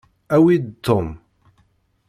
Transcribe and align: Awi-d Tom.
Awi-d 0.35 0.65
Tom. 0.85 1.07